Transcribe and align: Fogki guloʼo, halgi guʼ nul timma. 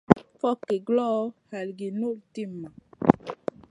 Fogki 0.39 0.75
guloʼo, 0.85 1.21
halgi 1.51 1.87
guʼ 1.89 1.97
nul 1.99 2.15
timma. 2.33 2.67